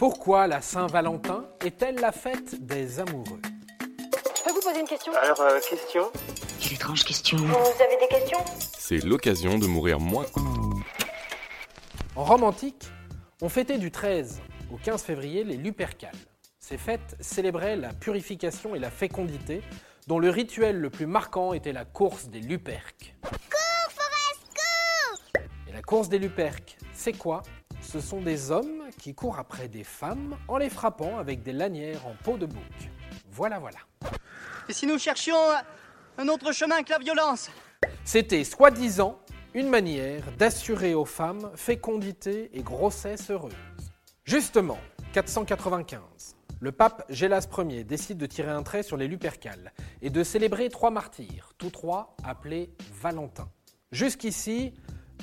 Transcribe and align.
Pourquoi 0.00 0.46
la 0.46 0.62
Saint-Valentin 0.62 1.44
est-elle 1.62 1.96
la 1.96 2.10
fête 2.10 2.64
des 2.64 3.00
amoureux? 3.00 3.42
Je 4.34 4.42
peux 4.42 4.50
vous 4.50 4.62
poser 4.62 4.80
une 4.80 4.86
question? 4.86 5.12
Alors, 5.12 5.38
euh, 5.42 5.60
question? 5.60 6.10
Quelle 6.58 6.72
étrange 6.72 7.04
question. 7.04 7.36
Vous 7.36 7.82
avez 7.82 7.98
des 8.00 8.08
questions? 8.08 8.38
C'est 8.78 9.04
l'occasion 9.04 9.58
de 9.58 9.66
mourir 9.66 10.00
moins. 10.00 10.24
En 12.16 12.24
Rome 12.24 12.44
antique, 12.44 12.88
on 13.42 13.50
fêtait 13.50 13.76
du 13.76 13.90
13 13.90 14.40
au 14.72 14.78
15 14.78 15.02
février 15.02 15.44
les 15.44 15.58
Lupercales. 15.58 16.16
Ces 16.58 16.78
fêtes 16.78 17.14
célébraient 17.20 17.76
la 17.76 17.92
purification 17.92 18.74
et 18.74 18.78
la 18.78 18.90
fécondité, 18.90 19.60
dont 20.06 20.18
le 20.18 20.30
rituel 20.30 20.80
le 20.80 20.88
plus 20.88 21.06
marquant 21.06 21.52
était 21.52 21.74
la 21.74 21.84
course 21.84 22.28
des 22.28 22.40
Luperques. 22.40 23.16
Cours, 23.20 23.90
Forest, 23.90 24.46
cours 24.54 25.42
Et 25.68 25.72
la 25.72 25.82
course 25.82 26.08
des 26.08 26.18
Luperques, 26.18 26.78
c'est 26.94 27.12
quoi? 27.12 27.42
Ce 27.90 27.98
sont 27.98 28.20
des 28.20 28.52
hommes 28.52 28.84
qui 28.98 29.16
courent 29.16 29.40
après 29.40 29.66
des 29.66 29.82
femmes 29.82 30.36
en 30.46 30.58
les 30.58 30.70
frappant 30.70 31.18
avec 31.18 31.42
des 31.42 31.52
lanières 31.52 32.06
en 32.06 32.14
peau 32.22 32.38
de 32.38 32.46
bouc. 32.46 32.62
Voilà, 33.32 33.58
voilà. 33.58 33.78
Et 34.68 34.72
si 34.72 34.86
nous 34.86 34.96
cherchions 34.96 35.34
un 36.16 36.28
autre 36.28 36.52
chemin 36.52 36.84
que 36.84 36.90
la 36.90 37.00
violence 37.00 37.50
C'était 38.04 38.44
soi-disant 38.44 39.18
une 39.54 39.68
manière 39.68 40.22
d'assurer 40.38 40.94
aux 40.94 41.04
femmes 41.04 41.50
fécondité 41.56 42.56
et 42.56 42.62
grossesse 42.62 43.28
heureuse. 43.28 43.52
Justement, 44.22 44.78
495. 45.12 46.00
Le 46.60 46.70
pape 46.70 47.04
Gélas 47.08 47.48
Ier 47.58 47.82
décide 47.82 48.18
de 48.18 48.26
tirer 48.26 48.52
un 48.52 48.62
trait 48.62 48.84
sur 48.84 48.98
les 48.98 49.08
Lupercales 49.08 49.72
et 50.00 50.10
de 50.10 50.22
célébrer 50.22 50.68
trois 50.68 50.92
martyrs, 50.92 51.54
tous 51.58 51.70
trois 51.70 52.14
appelés 52.22 52.70
Valentin. 53.02 53.50
Jusqu'ici, 53.90 54.74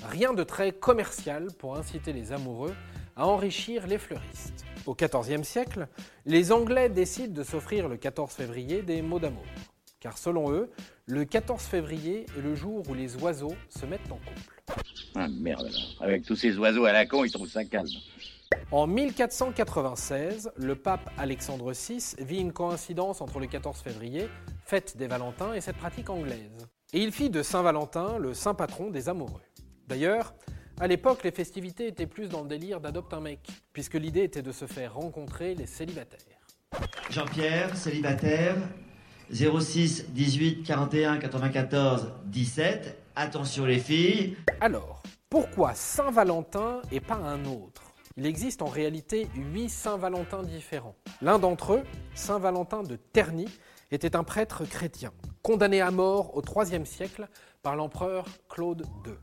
rien 0.03 0.33
de 0.33 0.43
très 0.43 0.71
commercial 0.71 1.47
pour 1.57 1.77
inciter 1.77 2.13
les 2.13 2.31
amoureux 2.31 2.73
à 3.15 3.25
enrichir 3.27 3.87
les 3.87 3.97
fleuristes. 3.97 4.65
Au 4.85 4.95
XIVe 4.95 5.43
siècle, 5.43 5.87
les 6.25 6.51
Anglais 6.51 6.89
décident 6.89 7.33
de 7.33 7.43
s'offrir 7.43 7.89
le 7.89 7.97
14 7.97 8.31
février 8.31 8.81
des 8.83 9.01
mots 9.01 9.19
d'amour. 9.19 9.43
Car 9.99 10.17
selon 10.17 10.51
eux, 10.51 10.69
le 11.07 11.25
14 11.25 11.61
février 11.63 12.25
est 12.37 12.41
le 12.41 12.55
jour 12.55 12.87
où 12.89 12.93
les 12.93 13.15
oiseaux 13.17 13.55
se 13.69 13.85
mettent 13.85 14.11
en 14.11 14.17
couple. 14.17 14.63
Ah 15.15 15.27
merde 15.27 15.61
alors. 15.61 15.95
Avec 16.01 16.23
tous 16.23 16.35
ces 16.35 16.57
oiseaux 16.57 16.85
à 16.85 16.91
la 16.91 17.05
con, 17.05 17.23
ils 17.23 17.31
trouvent 17.31 17.49
ça 17.49 17.65
calme. 17.65 17.89
En 18.71 18.85
1496, 18.85 20.51
le 20.55 20.75
pape 20.75 21.09
Alexandre 21.17 21.73
VI 21.73 22.15
vit 22.19 22.39
une 22.39 22.53
coïncidence 22.53 23.21
entre 23.21 23.39
le 23.39 23.47
14 23.47 23.79
février, 23.79 24.29
fête 24.63 24.97
des 24.97 25.07
Valentins, 25.07 25.53
et 25.53 25.61
cette 25.61 25.77
pratique 25.77 26.09
anglaise. 26.09 26.67
Et 26.93 27.01
il 27.01 27.11
fit 27.11 27.29
de 27.29 27.41
Saint-Valentin 27.41 28.17
le 28.17 28.33
saint 28.33 28.53
patron 28.53 28.89
des 28.89 29.09
amoureux. 29.09 29.41
D'ailleurs, 29.87 30.33
à 30.79 30.87
l'époque, 30.87 31.23
les 31.23 31.31
festivités 31.31 31.87
étaient 31.87 32.07
plus 32.07 32.29
dans 32.29 32.43
le 32.43 32.49
délire 32.49 32.81
d'adopte 32.81 33.13
un 33.13 33.21
mec, 33.21 33.47
puisque 33.73 33.95
l'idée 33.95 34.23
était 34.23 34.41
de 34.41 34.51
se 34.51 34.65
faire 34.65 34.95
rencontrer 34.95 35.55
les 35.55 35.65
célibataires. 35.65 36.21
Jean-Pierre, 37.09 37.75
célibataire, 37.75 38.55
06 39.31 40.11
18 40.11 40.63
41 40.63 41.17
94 41.17 42.11
17. 42.25 42.97
Attention 43.15 43.65
les 43.65 43.79
filles. 43.79 44.37
Alors, 44.61 45.01
pourquoi 45.29 45.73
Saint-Valentin 45.73 46.81
et 46.91 46.99
pas 46.99 47.15
un 47.15 47.45
autre? 47.45 47.93
Il 48.17 48.25
existe 48.25 48.61
en 48.61 48.67
réalité 48.67 49.27
huit 49.35 49.69
Saint-Valentin 49.69 50.43
différents. 50.43 50.95
L'un 51.21 51.39
d'entre 51.39 51.73
eux, 51.73 51.83
Saint 52.13 52.39
Valentin 52.39 52.83
de 52.83 52.95
Terni, 52.95 53.47
était 53.91 54.15
un 54.15 54.23
prêtre 54.23 54.65
chrétien, 54.65 55.11
condamné 55.41 55.81
à 55.81 55.91
mort 55.91 56.35
au 56.35 56.41
IIIe 56.41 56.85
siècle 56.85 57.27
par 57.63 57.75
l'empereur 57.75 58.25
Claude 58.49 58.85
II. 59.05 59.13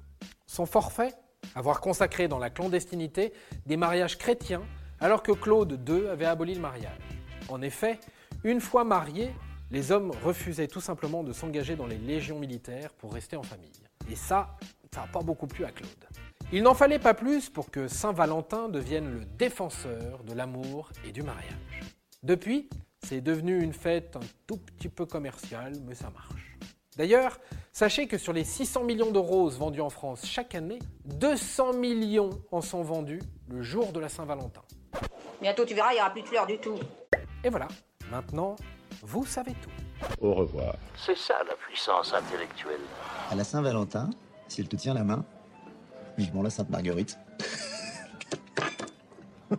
Son 0.54 0.66
forfait 0.66 1.12
Avoir 1.56 1.80
consacré 1.80 2.28
dans 2.28 2.38
la 2.38 2.48
clandestinité 2.48 3.32
des 3.66 3.76
mariages 3.76 4.16
chrétiens 4.16 4.62
alors 5.00 5.24
que 5.24 5.32
Claude 5.32 5.80
II 5.88 6.06
avait 6.06 6.26
aboli 6.26 6.54
le 6.54 6.60
mariage. 6.60 6.96
En 7.48 7.60
effet, 7.60 7.98
une 8.44 8.60
fois 8.60 8.84
mariés, 8.84 9.32
les 9.72 9.90
hommes 9.90 10.12
refusaient 10.22 10.68
tout 10.68 10.80
simplement 10.80 11.24
de 11.24 11.32
s'engager 11.32 11.74
dans 11.74 11.88
les 11.88 11.98
légions 11.98 12.38
militaires 12.38 12.92
pour 12.92 13.14
rester 13.14 13.34
en 13.34 13.42
famille. 13.42 13.82
Et 14.08 14.14
ça, 14.14 14.56
ça 14.94 15.00
n'a 15.00 15.06
pas 15.08 15.22
beaucoup 15.22 15.48
plu 15.48 15.64
à 15.64 15.72
Claude. 15.72 15.90
Il 16.52 16.62
n'en 16.62 16.74
fallait 16.74 17.00
pas 17.00 17.14
plus 17.14 17.50
pour 17.50 17.72
que 17.72 17.88
Saint-Valentin 17.88 18.68
devienne 18.68 19.12
le 19.12 19.24
défenseur 19.24 20.22
de 20.22 20.34
l'amour 20.34 20.92
et 21.04 21.10
du 21.10 21.24
mariage. 21.24 21.80
Depuis, 22.22 22.70
c'est 23.02 23.20
devenu 23.20 23.60
une 23.60 23.72
fête 23.72 24.14
un 24.14 24.26
tout 24.46 24.58
petit 24.58 24.88
peu 24.88 25.04
commerciale, 25.04 25.72
mais 25.84 25.96
ça 25.96 26.10
marche. 26.10 26.56
D'ailleurs, 26.96 27.40
sachez 27.74 28.06
que 28.06 28.16
sur 28.16 28.32
les 28.32 28.44
600 28.44 28.84
millions 28.84 29.10
de 29.10 29.18
roses 29.18 29.58
vendues 29.58 29.82
en 29.82 29.90
France 29.90 30.24
chaque 30.24 30.54
année, 30.54 30.78
200 31.06 31.74
millions 31.74 32.30
en 32.52 32.62
sont 32.62 32.82
vendus 32.82 33.20
le 33.48 33.62
jour 33.62 33.92
de 33.92 34.00
la 34.00 34.08
Saint-Valentin. 34.08 34.62
Bientôt, 35.42 35.64
tu 35.66 35.74
verras, 35.74 35.90
il 35.92 35.96
n'y 35.96 36.00
aura 36.00 36.10
plus 36.10 36.22
de 36.22 36.28
fleurs 36.28 36.46
du 36.46 36.56
tout. 36.58 36.78
Et 37.42 37.50
voilà, 37.50 37.68
maintenant, 38.10 38.56
vous 39.02 39.26
savez 39.26 39.52
tout. 39.60 39.70
Au 40.20 40.32
revoir. 40.34 40.76
C'est 40.96 41.18
ça 41.18 41.34
la 41.46 41.54
puissance 41.56 42.14
intellectuelle. 42.14 42.80
À 43.30 43.34
la 43.34 43.44
Saint-Valentin, 43.44 44.08
si 44.48 44.60
elle 44.60 44.68
te 44.68 44.76
tient 44.76 44.94
la 44.94 45.04
main, 45.04 45.24
vivement 46.16 46.42
la 46.42 46.50
Sainte-Marguerite. 46.50 47.18